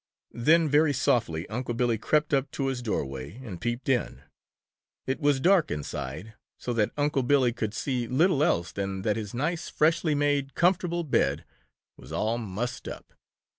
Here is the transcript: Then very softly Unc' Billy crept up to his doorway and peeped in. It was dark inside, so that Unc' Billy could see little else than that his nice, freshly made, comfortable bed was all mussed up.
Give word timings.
Then 0.33 0.67
very 0.67 0.93
softly 0.93 1.47
Unc' 1.47 1.77
Billy 1.77 1.99
crept 1.99 2.33
up 2.33 2.49
to 2.53 2.65
his 2.65 2.81
doorway 2.81 3.35
and 3.43 3.61
peeped 3.61 3.87
in. 3.87 4.23
It 5.05 5.19
was 5.19 5.39
dark 5.39 5.69
inside, 5.69 6.33
so 6.57 6.73
that 6.73 6.89
Unc' 6.97 7.27
Billy 7.27 7.53
could 7.53 7.75
see 7.75 8.07
little 8.07 8.43
else 8.43 8.71
than 8.71 9.03
that 9.03 9.15
his 9.15 9.35
nice, 9.35 9.69
freshly 9.69 10.15
made, 10.15 10.55
comfortable 10.55 11.03
bed 11.03 11.45
was 11.97 12.11
all 12.11 12.39
mussed 12.39 12.87
up. 12.87 13.13